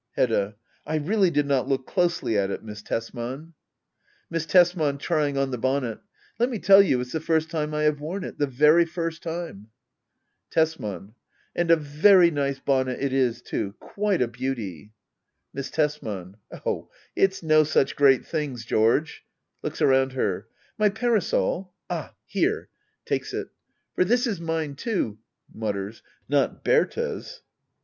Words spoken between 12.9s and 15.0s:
it is too— quite a beauty!